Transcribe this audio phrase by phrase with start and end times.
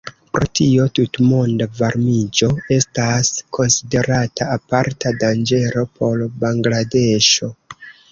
[0.35, 7.51] Pro tio, tutmonda varmiĝo estas konsiderata aparta danĝero por Bangladeŝo.